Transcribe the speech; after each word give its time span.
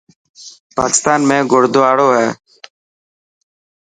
پاڪستان 0.77 1.19
۾ 1.29 1.37
گڙدواڙو 1.51 2.07
هي. 2.19 2.27